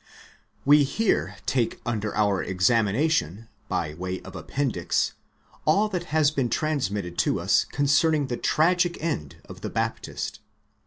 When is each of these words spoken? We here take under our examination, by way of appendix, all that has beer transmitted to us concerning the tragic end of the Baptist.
We 0.65 0.83
here 0.83 1.35
take 1.45 1.79
under 1.85 2.15
our 2.17 2.41
examination, 2.41 3.49
by 3.69 3.93
way 3.93 4.19
of 4.21 4.35
appendix, 4.35 5.13
all 5.63 5.89
that 5.89 6.05
has 6.05 6.31
beer 6.31 6.47
transmitted 6.47 7.19
to 7.19 7.39
us 7.39 7.65
concerning 7.65 8.25
the 8.25 8.37
tragic 8.37 8.97
end 8.99 9.35
of 9.45 9.61
the 9.61 9.69
Baptist. 9.69 10.39